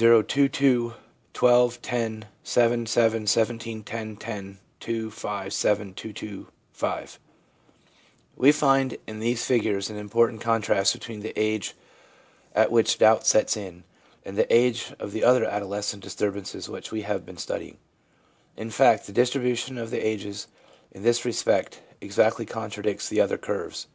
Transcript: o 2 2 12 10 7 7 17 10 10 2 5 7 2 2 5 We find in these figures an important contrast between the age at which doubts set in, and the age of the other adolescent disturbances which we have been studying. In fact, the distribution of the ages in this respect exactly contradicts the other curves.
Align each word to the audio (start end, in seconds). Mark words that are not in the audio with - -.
o 0.00 0.22
2 0.22 0.48
2 0.48 0.94
12 1.34 1.82
10 1.82 2.24
7 2.42 2.86
7 2.86 3.26
17 3.26 3.82
10 3.82 4.16
10 4.16 4.58
2 4.80 5.10
5 5.10 5.52
7 5.52 5.92
2 5.92 6.12
2 6.14 6.46
5 6.72 7.18
We 8.34 8.52
find 8.52 8.96
in 9.06 9.20
these 9.20 9.44
figures 9.44 9.90
an 9.90 9.98
important 9.98 10.40
contrast 10.40 10.94
between 10.94 11.20
the 11.20 11.38
age 11.38 11.74
at 12.54 12.72
which 12.72 12.96
doubts 12.96 13.28
set 13.28 13.54
in, 13.54 13.84
and 14.24 14.38
the 14.38 14.50
age 14.50 14.94
of 14.98 15.12
the 15.12 15.22
other 15.22 15.44
adolescent 15.44 16.02
disturbances 16.02 16.70
which 16.70 16.90
we 16.90 17.02
have 17.02 17.26
been 17.26 17.36
studying. 17.36 17.76
In 18.56 18.70
fact, 18.70 19.06
the 19.06 19.12
distribution 19.12 19.76
of 19.76 19.90
the 19.90 20.00
ages 20.00 20.46
in 20.92 21.02
this 21.02 21.26
respect 21.26 21.82
exactly 22.00 22.46
contradicts 22.46 23.10
the 23.10 23.20
other 23.20 23.36
curves. 23.36 23.88